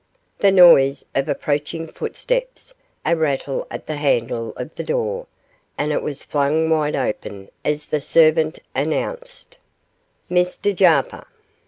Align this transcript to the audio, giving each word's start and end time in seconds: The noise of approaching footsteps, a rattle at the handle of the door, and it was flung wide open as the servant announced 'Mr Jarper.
The 0.39 0.51
noise 0.51 1.05
of 1.13 1.29
approaching 1.29 1.85
footsteps, 1.85 2.73
a 3.05 3.15
rattle 3.15 3.67
at 3.69 3.85
the 3.85 3.97
handle 3.97 4.51
of 4.57 4.73
the 4.73 4.83
door, 4.83 5.27
and 5.77 5.91
it 5.91 6.01
was 6.01 6.23
flung 6.23 6.71
wide 6.71 6.95
open 6.95 7.51
as 7.63 7.85
the 7.85 8.01
servant 8.01 8.57
announced 8.73 9.59
'Mr 10.27 10.75
Jarper. 10.75 11.25